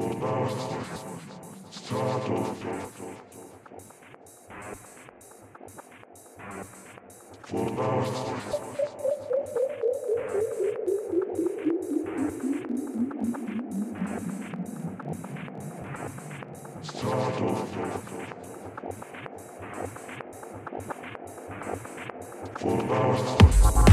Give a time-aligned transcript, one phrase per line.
[0.00, 0.14] For
[22.88, 23.89] now.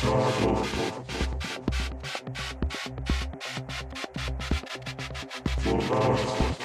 [0.00, 0.64] Sábado.
[5.62, 6.59] Forrado.